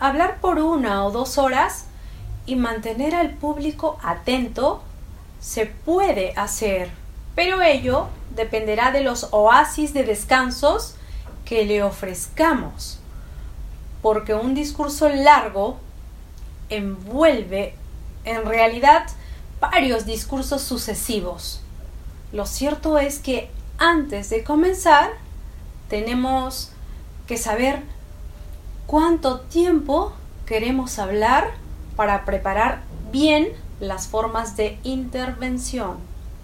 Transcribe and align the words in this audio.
hablar 0.00 0.40
por 0.40 0.58
una 0.58 1.04
o 1.04 1.10
dos 1.10 1.38
horas 1.38 1.86
y 2.46 2.56
mantener 2.56 3.14
al 3.14 3.30
público 3.34 3.98
atento 4.02 4.82
se 5.40 5.66
puede 5.66 6.32
hacer, 6.36 6.90
pero 7.34 7.62
ello 7.62 8.08
dependerá 8.34 8.90
de 8.90 9.02
los 9.02 9.28
oasis 9.32 9.92
de 9.92 10.04
descansos 10.04 10.94
que 11.44 11.64
le 11.64 11.82
ofrezcamos, 11.82 12.98
porque 14.02 14.34
un 14.34 14.54
discurso 14.54 15.08
largo 15.08 15.78
envuelve 16.68 17.74
en 18.24 18.44
realidad 18.44 19.06
varios 19.60 20.06
discursos 20.06 20.62
sucesivos. 20.62 21.60
Lo 22.32 22.46
cierto 22.46 22.98
es 22.98 23.18
que 23.18 23.50
antes 23.78 24.30
de 24.30 24.44
comenzar 24.44 25.10
tenemos 25.88 26.72
que 27.26 27.36
saber 27.36 27.82
cuánto 28.88 29.40
tiempo 29.40 30.14
queremos 30.46 30.98
hablar 30.98 31.50
para 31.94 32.24
preparar 32.24 32.84
bien 33.12 33.48
las 33.80 34.08
formas 34.08 34.56
de 34.56 34.78
intervención. 34.82 35.98